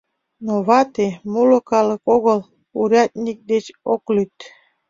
Но 0.45 0.55
вате— 0.67 1.07
моло 1.31 1.59
калык 1.69 2.03
огыл, 2.15 2.39
урядник 2.79 3.39
деч 3.51 3.65
ок 3.93 4.03
лӱд. 4.15 4.35